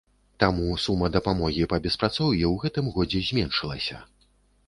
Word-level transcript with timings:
Таму 0.43 0.69
сума 0.85 1.09
дапамогі 1.15 1.67
па 1.73 1.77
беспрацоўі 1.85 2.43
ў 2.47 2.63
гэтым 2.63 2.89
годзе 2.95 3.21
зменшылася. 3.27 3.97